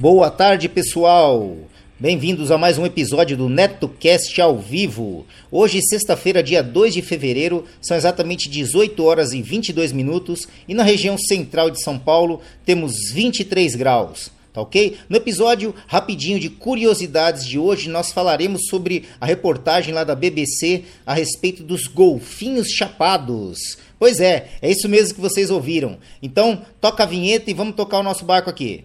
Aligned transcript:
Boa 0.00 0.30
tarde, 0.30 0.68
pessoal! 0.68 1.56
Bem-vindos 1.98 2.52
a 2.52 2.56
mais 2.56 2.78
um 2.78 2.86
episódio 2.86 3.36
do 3.36 3.48
NetoCast 3.48 4.40
ao 4.40 4.56
vivo. 4.56 5.26
Hoje, 5.50 5.80
sexta-feira, 5.82 6.40
dia 6.40 6.62
2 6.62 6.94
de 6.94 7.02
fevereiro, 7.02 7.64
são 7.82 7.96
exatamente 7.96 8.48
18 8.48 9.04
horas 9.04 9.32
e 9.32 9.42
22 9.42 9.90
minutos 9.90 10.46
e 10.68 10.72
na 10.72 10.84
região 10.84 11.18
central 11.18 11.68
de 11.68 11.82
São 11.82 11.98
Paulo 11.98 12.40
temos 12.64 13.10
23 13.12 13.74
graus. 13.74 14.30
Tá 14.52 14.60
ok? 14.60 14.98
No 15.08 15.16
episódio 15.16 15.74
rapidinho 15.88 16.38
de 16.38 16.48
curiosidades 16.48 17.44
de 17.44 17.58
hoje, 17.58 17.88
nós 17.88 18.12
falaremos 18.12 18.68
sobre 18.70 19.02
a 19.20 19.26
reportagem 19.26 19.92
lá 19.92 20.04
da 20.04 20.14
BBC 20.14 20.84
a 21.04 21.12
respeito 21.12 21.64
dos 21.64 21.88
golfinhos 21.88 22.68
chapados. 22.68 23.58
Pois 23.98 24.20
é, 24.20 24.50
é 24.62 24.70
isso 24.70 24.88
mesmo 24.88 25.16
que 25.16 25.20
vocês 25.20 25.50
ouviram. 25.50 25.98
Então, 26.22 26.62
toca 26.80 27.02
a 27.02 27.06
vinheta 27.06 27.50
e 27.50 27.54
vamos 27.54 27.74
tocar 27.74 27.98
o 27.98 28.04
nosso 28.04 28.24
barco 28.24 28.48
aqui. 28.48 28.84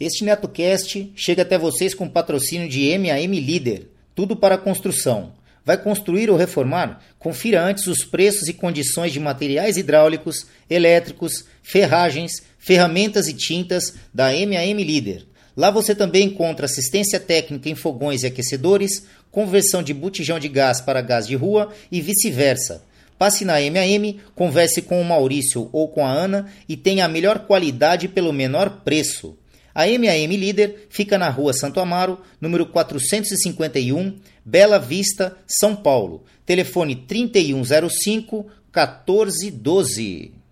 Este 0.00 0.24
NetoCast 0.24 1.12
chega 1.14 1.42
até 1.42 1.56
vocês 1.56 1.94
com 1.94 2.08
patrocínio 2.08 2.68
de 2.68 2.98
MAM 2.98 3.38
Líder, 3.38 3.88
tudo 4.16 4.34
para 4.34 4.58
construção. 4.58 5.32
Vai 5.64 5.76
construir 5.76 6.28
ou 6.28 6.36
reformar? 6.36 7.00
Confira 7.18 7.62
antes 7.62 7.86
os 7.86 8.04
preços 8.04 8.48
e 8.48 8.52
condições 8.52 9.12
de 9.12 9.20
materiais 9.20 9.76
hidráulicos, 9.76 10.46
elétricos, 10.68 11.44
ferragens, 11.62 12.42
ferramentas 12.58 13.28
e 13.28 13.32
tintas 13.32 13.94
da 14.12 14.32
MAM 14.32 14.82
Líder. 14.82 15.26
Lá 15.56 15.70
você 15.70 15.94
também 15.94 16.26
encontra 16.26 16.66
assistência 16.66 17.20
técnica 17.20 17.68
em 17.68 17.74
fogões 17.74 18.22
e 18.22 18.26
aquecedores, 18.26 19.04
conversão 19.30 19.82
de 19.82 19.94
botijão 19.94 20.38
de 20.38 20.48
gás 20.48 20.80
para 20.80 21.00
gás 21.00 21.26
de 21.26 21.36
rua 21.36 21.72
e 21.90 22.00
vice-versa. 22.00 22.82
Passe 23.18 23.44
na 23.44 23.54
MAM, 23.54 24.16
converse 24.34 24.82
com 24.82 25.00
o 25.00 25.04
Maurício 25.04 25.68
ou 25.72 25.88
com 25.88 26.04
a 26.04 26.10
Ana 26.10 26.46
e 26.68 26.76
tenha 26.76 27.04
a 27.04 27.08
melhor 27.08 27.40
qualidade 27.40 28.08
pelo 28.08 28.32
menor 28.32 28.80
preço. 28.84 29.38
A 29.74 29.86
MAM 29.86 30.36
Líder 30.36 30.86
fica 30.90 31.16
na 31.16 31.28
rua 31.30 31.52
Santo 31.52 31.80
Amaro, 31.80 32.18
número 32.40 32.66
451, 32.66 34.18
Bela 34.44 34.78
Vista, 34.78 35.36
São 35.46 35.74
Paulo. 35.74 36.24
Telefone 36.44 36.96
3105 36.96 38.46
1412. 38.74 40.42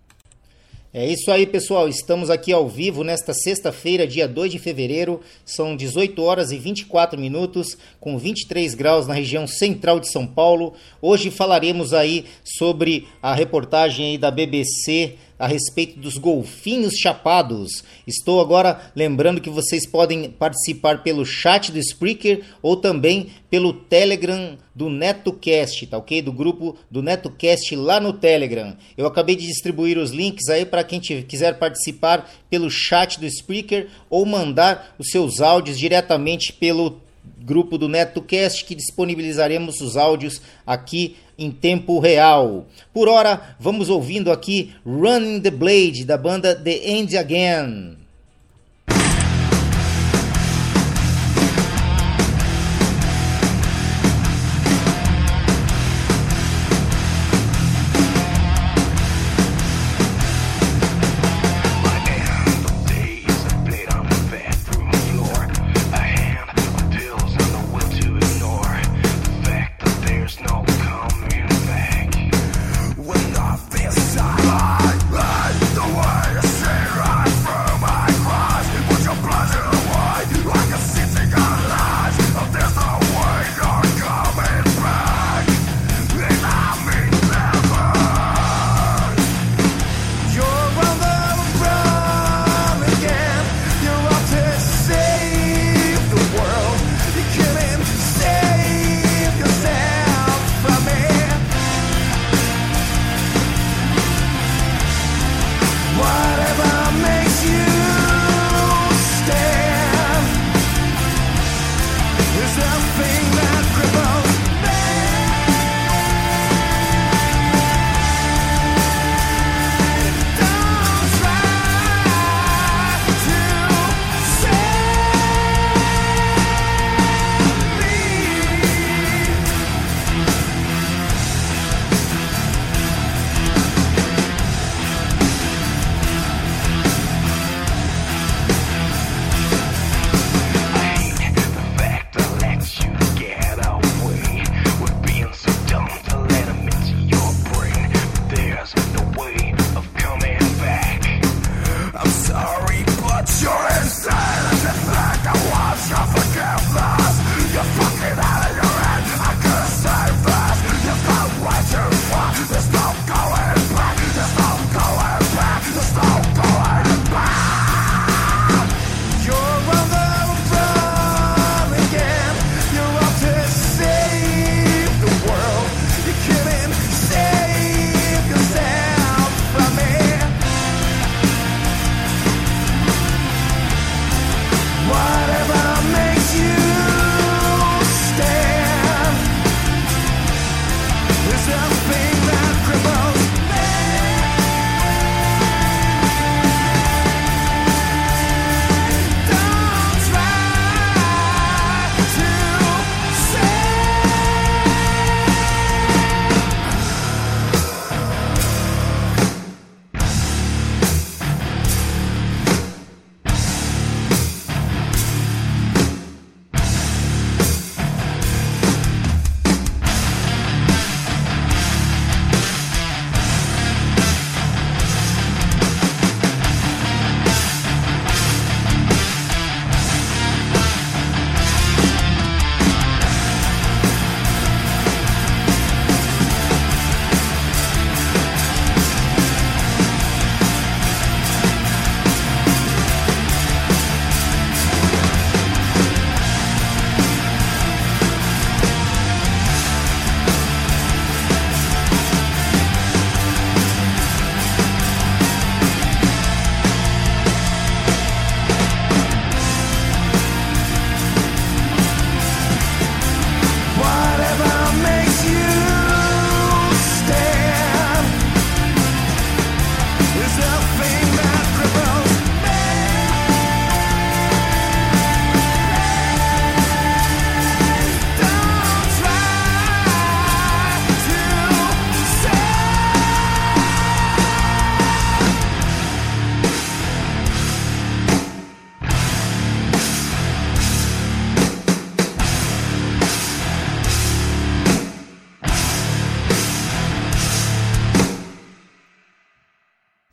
É 0.93 1.07
isso 1.07 1.31
aí, 1.31 1.47
pessoal. 1.47 1.87
Estamos 1.87 2.29
aqui 2.29 2.51
ao 2.51 2.67
vivo 2.67 3.01
nesta 3.01 3.33
sexta-feira, 3.33 4.05
dia 4.05 4.27
2 4.27 4.51
de 4.51 4.59
fevereiro. 4.59 5.21
São 5.45 5.73
18 5.73 6.21
horas 6.21 6.51
e 6.51 6.57
24 6.57 7.17
minutos, 7.17 7.77
com 7.97 8.17
23 8.17 8.73
graus 8.73 9.07
na 9.07 9.13
região 9.13 9.47
central 9.47 10.01
de 10.01 10.11
São 10.11 10.27
Paulo. 10.27 10.73
Hoje 11.01 11.31
falaremos 11.31 11.93
aí 11.93 12.25
sobre 12.43 13.07
a 13.21 13.33
reportagem 13.33 14.07
aí 14.07 14.17
da 14.17 14.29
BBC 14.29 15.15
a 15.41 15.47
respeito 15.47 15.99
dos 15.99 16.19
golfinhos 16.19 16.93
chapados. 16.93 17.83
Estou 18.05 18.39
agora 18.39 18.91
lembrando 18.95 19.41
que 19.41 19.49
vocês 19.49 19.89
podem 19.89 20.29
participar 20.29 21.01
pelo 21.01 21.25
chat 21.25 21.71
do 21.71 21.79
Spreaker 21.79 22.43
ou 22.61 22.77
também 22.77 23.31
pelo 23.49 23.73
Telegram 23.73 24.55
do 24.73 24.87
NetoCast, 24.87 25.87
tá 25.87 25.97
ok? 25.97 26.21
Do 26.21 26.31
grupo 26.31 26.77
do 26.91 27.01
NetoCast 27.01 27.75
lá 27.75 27.99
no 27.99 28.13
Telegram. 28.13 28.77
Eu 28.95 29.07
acabei 29.07 29.35
de 29.35 29.47
distribuir 29.47 29.97
os 29.97 30.11
links 30.11 30.47
aí 30.47 30.63
para 30.63 30.83
quem 30.83 30.99
quiser 30.99 31.57
participar 31.57 32.29
pelo 32.47 32.69
chat 32.69 33.19
do 33.19 33.25
Spreaker 33.25 33.87
ou 34.11 34.27
mandar 34.27 34.95
os 34.99 35.07
seus 35.09 35.41
áudios 35.41 35.79
diretamente 35.79 36.53
pelo 36.53 37.01
grupo 37.43 37.77
do 37.77 37.89
NetoCast 37.89 38.65
que 38.65 38.75
disponibilizaremos 38.75 39.81
os 39.81 39.97
áudios 39.97 40.41
aqui 40.65 41.15
em 41.37 41.51
tempo 41.51 41.99
real. 41.99 42.67
Por 42.93 43.07
hora, 43.07 43.55
vamos 43.59 43.89
ouvindo 43.89 44.31
aqui 44.31 44.73
Running 44.85 45.41
the 45.41 45.51
Blade 45.51 46.05
da 46.05 46.17
banda 46.17 46.55
The 46.55 46.89
End 46.89 47.17
Again. 47.17 48.00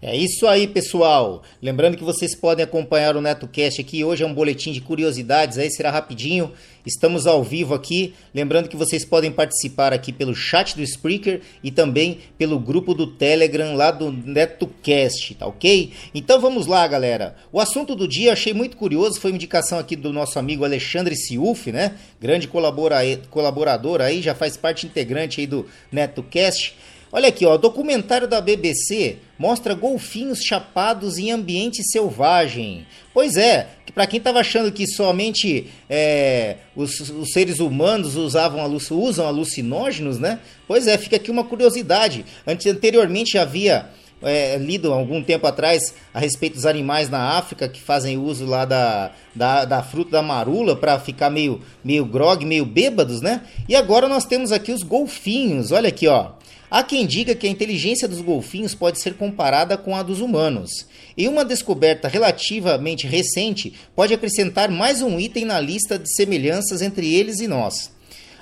É 0.00 0.16
isso 0.16 0.46
aí, 0.46 0.68
pessoal. 0.68 1.42
Lembrando 1.60 1.96
que 1.96 2.04
vocês 2.04 2.32
podem 2.32 2.64
acompanhar 2.64 3.16
o 3.16 3.20
NetoCast 3.20 3.80
aqui. 3.80 4.04
Hoje 4.04 4.22
é 4.22 4.26
um 4.26 4.32
boletim 4.32 4.70
de 4.70 4.80
curiosidades, 4.80 5.58
aí 5.58 5.68
será 5.72 5.90
rapidinho. 5.90 6.52
Estamos 6.86 7.26
ao 7.26 7.42
vivo 7.42 7.74
aqui. 7.74 8.14
Lembrando 8.32 8.68
que 8.68 8.76
vocês 8.76 9.04
podem 9.04 9.32
participar 9.32 9.92
aqui 9.92 10.12
pelo 10.12 10.36
chat 10.36 10.76
do 10.76 10.84
Spreaker 10.84 11.40
e 11.64 11.72
também 11.72 12.18
pelo 12.38 12.60
grupo 12.60 12.94
do 12.94 13.08
Telegram 13.08 13.74
lá 13.74 13.90
do 13.90 14.12
NetoCast, 14.12 15.34
tá 15.34 15.48
ok? 15.48 15.92
Então 16.14 16.40
vamos 16.40 16.68
lá, 16.68 16.86
galera. 16.86 17.34
O 17.50 17.58
assunto 17.60 17.96
do 17.96 18.06
dia 18.06 18.32
achei 18.32 18.54
muito 18.54 18.76
curioso, 18.76 19.20
foi 19.20 19.32
uma 19.32 19.36
indicação 19.36 19.80
aqui 19.80 19.96
do 19.96 20.12
nosso 20.12 20.38
amigo 20.38 20.64
Alexandre 20.64 21.16
Siuf, 21.16 21.72
né? 21.72 21.96
Grande 22.20 22.46
colaborador 22.46 24.00
aí, 24.00 24.22
já 24.22 24.34
faz 24.36 24.56
parte 24.56 24.86
integrante 24.86 25.40
aí 25.40 25.46
do 25.48 25.66
NetoCast. 25.90 26.76
Olha 27.10 27.28
aqui, 27.28 27.46
ó, 27.46 27.56
documentário 27.56 28.28
da 28.28 28.40
BBC 28.40 29.16
mostra 29.38 29.74
golfinhos 29.74 30.40
chapados 30.40 31.16
em 31.16 31.30
ambiente 31.30 31.82
selvagem. 31.82 32.86
Pois 33.14 33.36
é, 33.36 33.68
que 33.86 33.92
para 33.92 34.06
quem 34.06 34.18
estava 34.18 34.40
achando 34.40 34.70
que 34.70 34.86
somente 34.86 35.68
é, 35.88 36.56
os, 36.76 37.00
os, 37.00 37.32
seres 37.32 37.60
humanos 37.60 38.14
usavam 38.14 38.60
usam 38.90 39.26
alucinógenos, 39.26 40.18
né? 40.18 40.38
Pois 40.66 40.86
é, 40.86 40.98
fica 40.98 41.16
aqui 41.16 41.30
uma 41.30 41.44
curiosidade. 41.44 42.26
Anteriormente 42.46 43.38
havia 43.38 43.88
é, 44.22 44.56
lido 44.58 44.92
algum 44.92 45.22
tempo 45.22 45.46
atrás 45.46 45.94
a 46.12 46.18
respeito 46.18 46.54
dos 46.54 46.66
animais 46.66 47.08
na 47.08 47.38
África 47.38 47.68
que 47.68 47.80
fazem 47.80 48.18
uso 48.18 48.44
lá 48.44 48.64
da, 48.64 49.12
da, 49.34 49.64
da 49.64 49.82
fruta 49.82 50.10
da 50.10 50.22
marula 50.22 50.76
para 50.76 50.98
ficar 50.98 51.30
meio, 51.30 51.60
meio 51.82 52.04
grog, 52.04 52.44
meio 52.44 52.66
bêbados, 52.66 53.20
né? 53.20 53.42
E 53.68 53.76
agora 53.76 54.08
nós 54.08 54.24
temos 54.24 54.52
aqui 54.52 54.72
os 54.72 54.82
golfinhos. 54.82 55.72
Olha 55.72 55.88
aqui, 55.88 56.06
ó. 56.06 56.32
Há 56.70 56.82
quem 56.82 57.06
diga 57.06 57.34
que 57.34 57.46
a 57.46 57.50
inteligência 57.50 58.06
dos 58.06 58.20
golfinhos 58.20 58.74
pode 58.74 59.00
ser 59.00 59.14
comparada 59.14 59.78
com 59.78 59.96
a 59.96 60.02
dos 60.02 60.20
humanos. 60.20 60.86
E 61.16 61.26
uma 61.26 61.42
descoberta 61.42 62.08
relativamente 62.08 63.06
recente 63.06 63.72
pode 63.96 64.12
acrescentar 64.12 64.70
mais 64.70 65.00
um 65.00 65.18
item 65.18 65.46
na 65.46 65.58
lista 65.58 65.98
de 65.98 66.14
semelhanças 66.14 66.82
entre 66.82 67.14
eles 67.14 67.40
e 67.40 67.48
nós. 67.48 67.90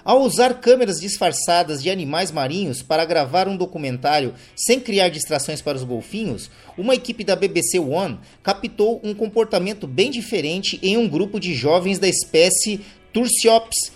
Ao 0.05 0.23
usar 0.23 0.55
câmeras 0.61 1.01
disfarçadas 1.01 1.83
de 1.83 1.91
animais 1.91 2.33
marinhos 2.33 2.83
para 2.83 3.05
gravar 3.05 3.47
um 3.47 3.57
documentário 3.57 4.35
sem 4.57 4.81
criar 4.81 5.09
distrações 5.09 5.63
para 5.63 5.77
os 5.77 5.85
golfinhos, 5.85 6.51
uma 6.77 6.95
equipe 6.95 7.23
da 7.23 7.37
BBC 7.37 7.79
One 7.79 8.19
captou 8.43 9.01
um 9.05 9.15
comportamento 9.15 9.87
bem 9.87 10.11
diferente 10.11 10.81
em 10.83 10.97
um 10.97 11.09
grupo 11.09 11.39
de 11.39 11.55
jovens 11.55 11.99
da 11.99 12.09
espécie 12.09 12.81
Tursiops 13.13 13.93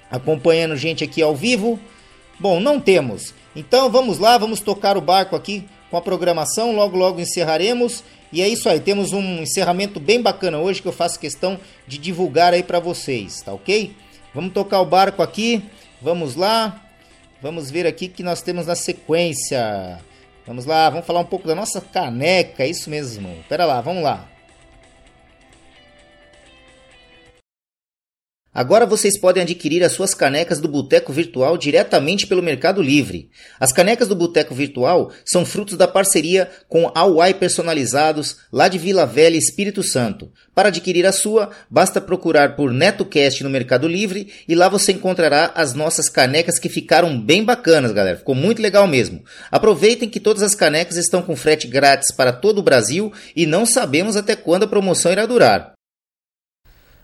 acompanhando 0.09 0.75
gente 0.75 1.03
aqui 1.03 1.21
ao 1.21 1.35
vivo. 1.35 1.79
Bom, 2.39 2.59
não 2.59 2.79
temos. 2.79 3.33
Então 3.55 3.91
vamos 3.91 4.17
lá, 4.17 4.37
vamos 4.37 4.61
tocar 4.61 4.97
o 4.97 5.01
barco 5.01 5.35
aqui 5.35 5.65
com 5.89 5.97
a 5.97 6.01
programação. 6.01 6.75
Logo, 6.75 6.97
logo 6.97 7.19
encerraremos. 7.19 8.03
E 8.31 8.41
é 8.41 8.47
isso 8.47 8.69
aí, 8.69 8.79
temos 8.79 9.11
um 9.11 9.41
encerramento 9.41 9.99
bem 9.99 10.21
bacana 10.21 10.59
hoje 10.59 10.81
que 10.81 10.87
eu 10.87 10.91
faço 10.91 11.19
questão 11.19 11.59
de 11.87 11.97
divulgar 11.97 12.53
aí 12.53 12.61
para 12.61 12.79
vocês, 12.79 13.41
tá 13.41 13.51
ok? 13.51 13.95
Vamos 14.35 14.53
tocar 14.53 14.81
o 14.81 14.85
barco 14.85 15.23
aqui, 15.23 15.63
vamos 15.99 16.35
lá, 16.35 16.79
vamos 17.41 17.71
ver 17.71 17.87
aqui 17.87 18.07
que 18.07 18.21
nós 18.21 18.43
temos 18.43 18.67
na 18.67 18.75
sequência. 18.75 19.99
Vamos 20.45 20.65
lá, 20.65 20.91
vamos 20.91 21.07
falar 21.07 21.21
um 21.21 21.25
pouco 21.25 21.47
da 21.47 21.55
nossa 21.55 21.81
caneca, 21.81 22.65
isso 22.67 22.89
mesmo. 22.89 23.29
Pera 23.49 23.65
lá, 23.65 23.81
vamos 23.81 24.03
lá. 24.03 24.27
Agora 28.59 28.85
vocês 28.85 29.17
podem 29.17 29.41
adquirir 29.41 29.85
as 29.85 29.93
suas 29.93 30.13
canecas 30.13 30.59
do 30.59 30.67
Boteco 30.67 31.13
Virtual 31.13 31.57
diretamente 31.57 32.27
pelo 32.27 32.43
Mercado 32.43 32.81
Livre. 32.81 33.29
As 33.57 33.71
canecas 33.71 34.09
do 34.09 34.15
Boteco 34.17 34.53
Virtual 34.53 35.13
são 35.23 35.45
frutos 35.45 35.77
da 35.77 35.87
parceria 35.87 36.49
com 36.67 36.91
Awai 36.93 37.33
Personalizados, 37.33 38.35
lá 38.51 38.67
de 38.67 38.77
Vila 38.77 39.05
Velha, 39.05 39.37
Espírito 39.37 39.81
Santo. 39.81 40.29
Para 40.53 40.67
adquirir 40.67 41.05
a 41.05 41.13
sua, 41.13 41.51
basta 41.69 42.01
procurar 42.01 42.57
por 42.57 42.73
NetoCast 42.73 43.45
no 43.45 43.49
Mercado 43.49 43.87
Livre 43.87 44.27
e 44.45 44.53
lá 44.53 44.67
você 44.67 44.91
encontrará 44.91 45.53
as 45.55 45.73
nossas 45.73 46.09
canecas 46.09 46.59
que 46.59 46.67
ficaram 46.67 47.17
bem 47.17 47.45
bacanas, 47.45 47.93
galera. 47.93 48.17
Ficou 48.17 48.35
muito 48.35 48.61
legal 48.61 48.85
mesmo. 48.85 49.23
Aproveitem 49.49 50.09
que 50.09 50.19
todas 50.19 50.43
as 50.43 50.53
canecas 50.53 50.97
estão 50.97 51.21
com 51.21 51.33
frete 51.33 51.65
grátis 51.65 52.11
para 52.11 52.33
todo 52.33 52.57
o 52.57 52.63
Brasil 52.63 53.13
e 53.33 53.45
não 53.45 53.65
sabemos 53.65 54.17
até 54.17 54.35
quando 54.35 54.63
a 54.63 54.67
promoção 54.67 55.13
irá 55.13 55.25
durar. 55.25 55.78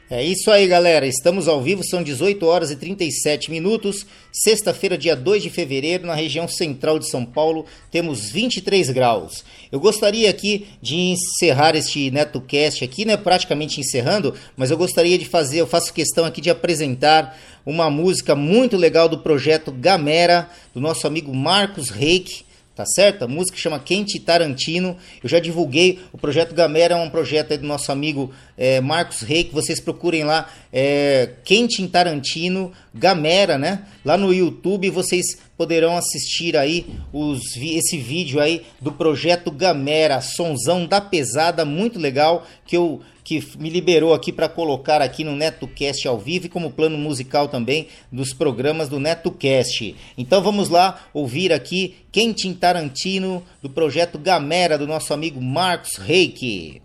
É 0.07 0.23
isso 0.23 0.51
aí, 0.51 0.67
galera. 0.67 1.07
Estamos 1.07 1.47
ao 1.47 1.59
vivo, 1.59 1.83
são 1.83 2.03
18 2.03 2.45
horas 2.45 2.69
e 2.69 2.75
37 2.75 3.49
minutos. 3.49 4.05
Sexta-feira, 4.31 4.95
dia 4.95 5.15
2 5.15 5.41
de 5.41 5.49
fevereiro, 5.49 6.05
na 6.05 6.13
região 6.13 6.47
central 6.47 6.99
de 6.99 7.09
São 7.09 7.25
Paulo, 7.25 7.65
temos 7.89 8.29
23 8.29 8.91
graus. 8.91 9.43
Eu 9.71 9.79
gostaria 9.79 10.29
aqui 10.29 10.67
de 10.79 10.95
encerrar 10.95 11.75
este 11.75 12.11
NetoCast 12.11 12.83
aqui, 12.83 13.03
né, 13.03 13.17
praticamente 13.17 13.81
encerrando, 13.81 14.35
mas 14.55 14.69
eu 14.69 14.77
gostaria 14.77 15.17
de 15.17 15.25
fazer, 15.25 15.61
eu 15.61 15.67
faço 15.67 15.91
questão 15.91 16.23
aqui 16.23 16.39
de 16.39 16.51
apresentar 16.51 17.35
uma 17.65 17.89
música 17.89 18.35
muito 18.35 18.77
legal 18.77 19.09
do 19.09 19.17
projeto 19.17 19.71
Gamera, 19.71 20.47
do 20.71 20.79
nosso 20.79 21.07
amigo 21.07 21.33
Marcos 21.33 21.89
Reik, 21.89 22.45
tá 22.75 22.85
certo? 22.85 23.23
A 23.23 23.27
música 23.27 23.57
chama 23.57 23.79
Quente 23.79 24.19
Tarantino. 24.19 24.97
Eu 25.23 25.29
já 25.29 25.39
divulguei 25.39 25.99
o 26.11 26.17
projeto 26.17 26.53
Gamera, 26.53 26.95
é 26.95 26.97
um 26.97 27.09
projeto 27.09 27.57
do 27.57 27.65
nosso 27.65 27.91
amigo 27.91 28.31
é, 28.57 28.81
Marcos 28.81 29.21
Reik. 29.21 29.53
Vocês 29.53 29.79
procurem 29.79 30.25
lá 30.25 30.49
é, 30.73 31.29
Quente 31.45 31.85
Tarantino, 31.87 32.73
Gamera, 32.93 33.57
né? 33.57 33.85
Lá 34.03 34.17
no 34.17 34.33
YouTube 34.33 34.89
vocês 34.89 35.37
poderão 35.57 35.95
assistir 35.95 36.57
aí 36.57 36.85
os, 37.13 37.41
esse 37.55 37.97
vídeo 37.97 38.41
aí 38.41 38.65
do 38.81 38.91
projeto 38.91 39.49
Gamera, 39.49 40.19
sonzão 40.19 40.85
da 40.85 40.99
pesada, 40.99 41.63
muito 41.63 41.97
legal, 41.97 42.45
que 42.65 42.75
eu 42.75 43.01
que 43.25 43.43
me 43.57 43.71
liberou 43.71 44.13
aqui 44.13 44.31
para 44.31 44.47
colocar 44.47 45.01
aqui 45.01 45.23
no 45.23 45.35
NetoCast 45.35 46.07
ao 46.07 46.19
vivo 46.19 46.45
e 46.45 46.49
como 46.49 46.69
plano 46.69 46.95
musical 46.95 47.47
também 47.47 47.87
dos 48.11 48.31
programas 48.33 48.87
do 48.87 48.99
NetoCast. 48.99 49.95
Então 50.15 50.43
vamos 50.43 50.69
lá 50.69 51.07
ouvir 51.11 51.51
aqui 51.51 51.95
Quentin 52.11 52.53
Tarantino 52.53 53.43
do 53.63 53.69
projeto 53.69 54.19
Gamera 54.19 54.77
do 54.77 54.85
nosso 54.85 55.11
amigo 55.11 55.41
Marcos 55.41 55.95
Reiki. 55.95 56.84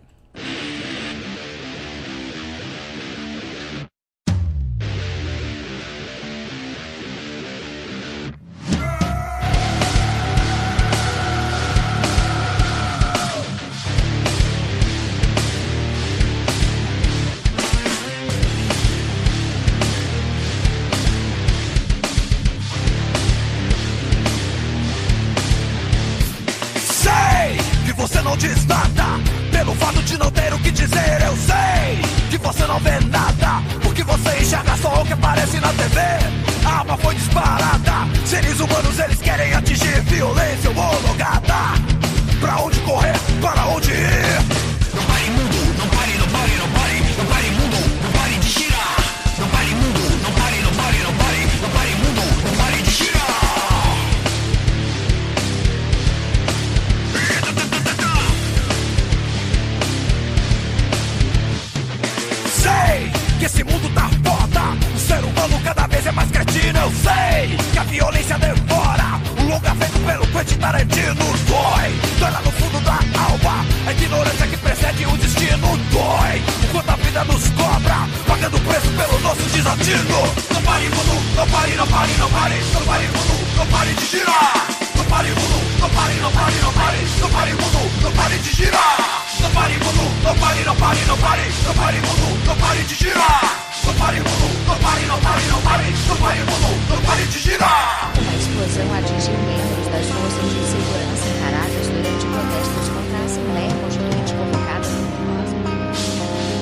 Pare, 85.91 86.15
não 86.21 86.33
pare, 86.33 86.55
não 86.63 86.73
pare. 86.73 86.99
Não 87.21 87.31
pare, 87.31 87.53
mundo, 87.53 88.03
não 88.03 88.13
pare 88.13 88.39
de 88.39 88.51
girar. 88.53 89.27
Não 89.41 89.51
pare, 89.51 89.75
mundo, 89.75 90.23
não 90.23 90.35
pare, 90.37 90.65
não 90.65 90.77
pare, 90.77 91.05
não 91.07 91.19
pare. 91.19 91.43
Não 91.67 91.75
pare, 91.75 92.01
mundo, 92.01 92.47
não 92.47 92.57
pare 92.57 92.83
de 92.85 92.95
girar. 92.95 93.67
Não 93.85 93.95
pare, 93.95 94.17
mundo, 94.19 94.67
não 94.67 94.77
pare, 94.77 95.07
não 95.07 95.19
pare, 95.21 95.43
não 95.47 95.61
pare. 95.63 95.95
Não 96.09 96.17
pare, 96.17 96.39
mundo, 96.41 96.89
não 96.89 97.03
pare 97.03 97.25
de 97.27 97.39
girar. 97.39 98.13
Uma 98.21 98.35
explosão 98.35 98.95
atingiu 98.95 99.35
membros 99.49 99.87
das 99.89 100.07
forças 100.07 100.51
de 100.53 100.63
segurança 100.71 101.27
em 101.29 101.37
Caracas 101.41 101.87
durante 101.89 102.27
protestos 102.27 102.89
contra 102.91 103.19
a 103.19 103.25
Assembleia 103.25 103.75
Constituinte 103.81 104.33
convocada 104.35 104.89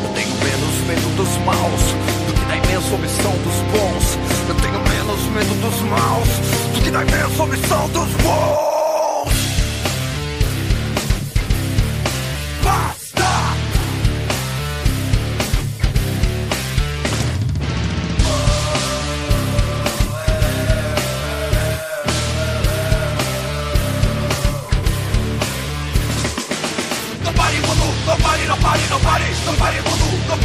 Eu 0.05 0.11
tenho 0.15 0.35
menos 0.39 0.75
medo 0.87 1.17
dos 1.17 1.37
maus 1.45 1.83
do 2.27 2.33
que 2.33 2.45
da 2.47 2.57
imensa 2.57 2.95
omissão 2.95 3.33
dos 3.43 3.59
bons. 3.73 4.19
Eu 4.49 4.55
tenho 4.55 4.81
menos 4.89 5.21
medo 5.35 5.55
dos 5.61 5.81
maus 5.83 6.29
do 6.75 6.83
que 6.83 6.91
da 6.91 7.03
imensa 7.03 7.43
omissão 7.43 7.89
dos 7.89 8.09
bons. 8.23 8.78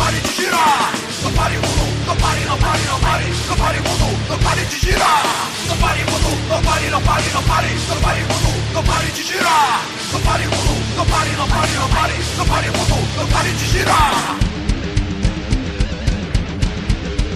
Pare 0.04 0.20
de 0.20 0.32
girar. 0.34 0.94
Não 1.24 1.32
pare, 1.32 1.56
mundo, 1.56 2.06
não 2.06 2.16
pare, 2.18 2.46
não 2.46 2.58
pare, 2.58 2.84
não 2.84 3.00
pare, 3.00 3.26
não 3.48 3.56
pare, 3.56 3.80
mundo, 3.80 4.08
não 4.30 4.39
pare 4.39 4.66
de 4.66 4.80
girar. 4.80 5.24
Não 5.68 5.78
pare, 5.78 6.04
mundo, 6.04 6.30
não 6.50 6.62
pare, 6.62 6.89
não 6.89 7.02
pare, 7.02 7.30
não 7.34 7.44
pare, 7.44 7.70
não 7.88 8.02
pare, 8.02 8.20
mundo, 8.22 8.74
não 8.74 8.84
pare 8.84 9.12
de 9.12 9.24
girar. 9.24 9.82
Não 10.12 10.20
pare, 10.22 10.44
mundo, 10.44 10.96
não 10.98 11.06
pare, 11.06 11.30
não 11.32 11.48
pare, 11.48 11.72
não 11.74 11.89
pare, 11.89 12.13
não 12.38 12.46
pare, 12.46 12.68
mundo, 12.72 13.18
não 13.18 13.28
pare 13.28 13.52
de 13.52 13.66
girar. 13.66 14.38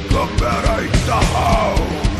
Câmera 0.10 0.84
in 0.84 0.92
the 1.06 2.17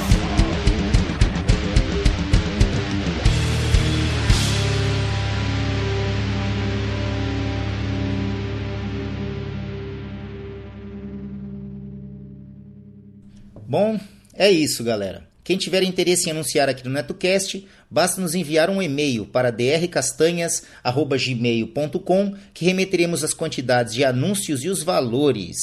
Bom, 13.68 14.00
é 14.34 14.50
isso, 14.50 14.82
galera. 14.82 15.28
Quem 15.44 15.58
tiver 15.58 15.84
interesse 15.84 16.30
em 16.30 16.32
anunciar 16.32 16.70
aqui 16.70 16.88
no 16.88 16.94
NetoCast, 16.94 17.68
basta 17.92 18.22
nos 18.22 18.34
enviar 18.34 18.70
um 18.70 18.82
e-mail 18.82 19.26
para 19.26 19.52
drcastanhas.gmail.com 19.52 22.34
que 22.54 22.64
remeteremos 22.64 23.26
as 23.26 23.34
quantidades 23.34 23.94
de 23.94 24.06
anúncios 24.06 24.64
e 24.64 24.70
os 24.70 24.84
valores. 24.84 25.58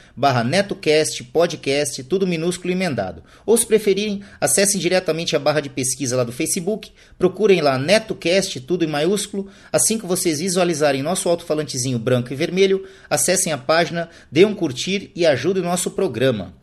netocast 0.46 1.24
podcast, 1.26 2.02
tudo 2.04 2.26
minúsculo 2.26 2.72
e 2.72 2.74
emendado. 2.74 3.22
Ou 3.46 3.58
se 3.58 3.66
preferirem, 3.66 4.22
acessem 4.40 4.80
diretamente 4.80 5.36
a 5.36 5.40
barra 5.40 5.60
de 5.60 5.70
pesquisa 5.70 6.16
lá 6.16 6.24
do 6.24 6.32
Facebook, 6.32 6.92
procurem 7.18 7.60
lá 7.62 7.78
NetoCast, 7.78 8.62
tudo 8.62 8.86
em 8.86 8.88
maiúsculo. 8.88 9.50
Assim 9.72 9.98
que 9.98 10.06
vocês 10.06 10.40
visualizarem 10.40 11.04
nosso 11.04 11.28
alto-falantezinho 11.28 12.00
branco 12.00 12.32
e 12.32 12.36
vermelho, 12.36 12.88
acessem 13.10 13.52
a 13.52 13.58
página, 13.58 14.10
dêem 14.32 14.46
um 14.46 14.56
curtir 14.56 15.12
e 15.16 15.26
ajudem 15.26 15.62
o 15.62 15.66
nosso 15.66 15.92
programa. 15.92 16.54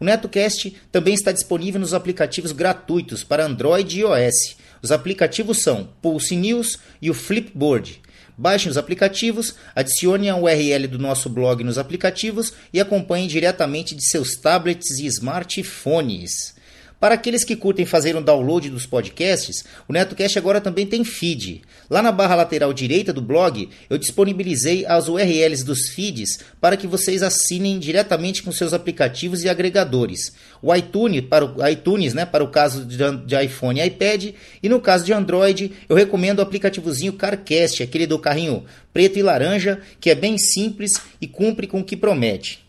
O 0.00 0.04
NetoCast 0.04 0.74
também 0.90 1.14
está 1.14 1.30
disponível 1.30 1.80
nos 1.80 1.94
aplicativos 1.94 2.50
gratuitos 2.50 3.22
para 3.22 3.44
Android 3.44 3.96
e 3.96 4.00
iOS. 4.00 4.56
Os 4.82 4.90
aplicativos 4.90 5.62
são 5.62 5.88
Pulse 6.02 6.34
News 6.34 6.76
e 7.00 7.08
o 7.08 7.14
Flipboard. 7.14 8.01
Baixem 8.36 8.70
os 8.70 8.78
aplicativos, 8.78 9.54
adicione 9.74 10.28
a 10.28 10.36
URL 10.36 10.86
do 10.88 10.98
nosso 10.98 11.28
blog 11.28 11.62
nos 11.62 11.76
aplicativos 11.76 12.52
e 12.72 12.80
acompanhem 12.80 13.28
diretamente 13.28 13.94
de 13.94 14.04
seus 14.08 14.36
tablets 14.36 14.98
e 14.98 15.06
smartphones. 15.06 16.54
Para 17.02 17.16
aqueles 17.16 17.42
que 17.42 17.56
curtem 17.56 17.84
fazer 17.84 18.14
um 18.14 18.22
download 18.22 18.70
dos 18.70 18.86
podcasts, 18.86 19.64
o 19.88 19.92
NetoCast 19.92 20.38
agora 20.38 20.60
também 20.60 20.86
tem 20.86 21.02
feed. 21.02 21.62
Lá 21.90 22.00
na 22.00 22.12
barra 22.12 22.36
lateral 22.36 22.72
direita 22.72 23.12
do 23.12 23.20
blog, 23.20 23.68
eu 23.90 23.98
disponibilizei 23.98 24.86
as 24.86 25.08
URLs 25.08 25.64
dos 25.64 25.88
feeds 25.88 26.38
para 26.60 26.76
que 26.76 26.86
vocês 26.86 27.24
assinem 27.24 27.80
diretamente 27.80 28.40
com 28.40 28.52
seus 28.52 28.72
aplicativos 28.72 29.42
e 29.42 29.48
agregadores. 29.48 30.32
O 30.62 30.72
iTunes, 30.72 31.22
para 31.22 31.44
o, 31.44 31.66
iTunes, 31.66 32.14
né, 32.14 32.24
para 32.24 32.44
o 32.44 32.52
caso 32.52 32.84
de, 32.84 33.44
iPhone 33.44 33.80
e 33.80 33.84
iPad, 33.84 34.32
e 34.62 34.68
no 34.68 34.80
caso 34.80 35.04
de 35.04 35.12
Android, 35.12 35.72
eu 35.88 35.96
recomendo 35.96 36.38
o 36.38 36.42
aplicativozinho 36.42 37.14
CarCast, 37.14 37.82
aquele 37.82 38.06
do 38.06 38.16
carrinho 38.16 38.64
preto 38.92 39.18
e 39.18 39.22
laranja, 39.24 39.80
que 40.00 40.08
é 40.08 40.14
bem 40.14 40.38
simples 40.38 40.92
e 41.20 41.26
cumpre 41.26 41.66
com 41.66 41.80
o 41.80 41.84
que 41.84 41.96
promete. 41.96 42.61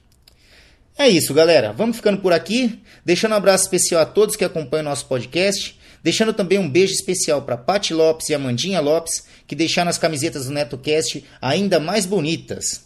É 0.97 1.07
isso, 1.09 1.33
galera. 1.33 1.73
Vamos 1.73 1.97
ficando 1.97 2.19
por 2.19 2.33
aqui. 2.33 2.81
Deixando 3.03 3.31
um 3.31 3.37
abraço 3.37 3.63
especial 3.63 4.01
a 4.01 4.05
todos 4.05 4.35
que 4.35 4.45
acompanham 4.45 4.85
nosso 4.85 5.05
podcast. 5.05 5.77
Deixando 6.03 6.33
também 6.33 6.59
um 6.59 6.69
beijo 6.69 6.93
especial 6.93 7.41
para 7.41 7.57
Pati 7.57 7.93
Lopes 7.93 8.29
e 8.29 8.33
Amandinha 8.33 8.81
Lopes, 8.81 9.23
que 9.47 9.55
deixaram 9.55 9.89
as 9.89 9.97
camisetas 9.97 10.45
do 10.45 10.51
NetoCast 10.51 11.23
ainda 11.41 11.79
mais 11.79 12.05
bonitas. 12.05 12.81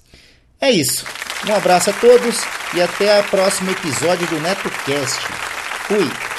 É 0.62 0.72
isso. 0.72 1.04
Um 1.48 1.54
abraço 1.54 1.89
a 1.89 1.93
todos 1.93 2.38
e 2.76 2.82
até 2.82 3.20
o 3.20 3.24
próximo 3.26 3.72
episódio 3.72 4.28
do 4.28 4.39
NetoCast. 4.39 5.20
Fui! 5.88 6.37